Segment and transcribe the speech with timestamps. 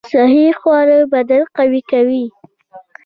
[0.11, 2.25] صحي خواړه بدن قوي کوي